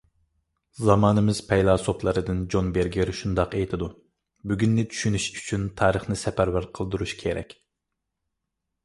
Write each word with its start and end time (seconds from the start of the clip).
زامانىمىز 0.85 1.41
پەيلاسوپلىرىدىن 1.49 2.39
جون 2.53 2.71
بېرگېر 2.77 3.11
شۇنداق 3.19 3.53
ئېيتىدۇ: 3.59 3.89
«بۈگۈننى 4.53 4.87
چۈشىنىش 4.95 5.29
ئۈچۈن 5.35 5.69
تارىخنى 5.83 6.19
سەپەرۋەر 6.23 6.67
قىلدۇرۇش 6.79 7.15
كېرەك». 7.21 7.55